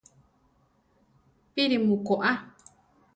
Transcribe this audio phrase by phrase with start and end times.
[1.53, 2.31] ¿Píri mu koʼa?